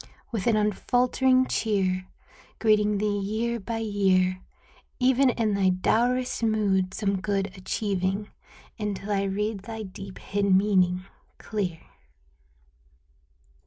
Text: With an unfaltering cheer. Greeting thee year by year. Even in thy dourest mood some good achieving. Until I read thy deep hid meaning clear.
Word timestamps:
With 0.31 0.47
an 0.47 0.55
unfaltering 0.55 1.45
cheer. 1.45 2.07
Greeting 2.57 2.97
thee 2.97 3.19
year 3.19 3.59
by 3.59 3.77
year. 3.77 4.41
Even 4.99 5.29
in 5.29 5.53
thy 5.53 5.69
dourest 5.69 6.41
mood 6.41 6.95
some 6.95 7.21
good 7.21 7.55
achieving. 7.55 8.31
Until 8.79 9.11
I 9.11 9.21
read 9.25 9.59
thy 9.59 9.83
deep 9.83 10.17
hid 10.17 10.55
meaning 10.55 11.05
clear. 11.37 11.81